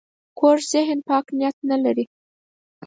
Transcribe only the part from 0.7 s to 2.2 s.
ذهن پاک نیت نه لري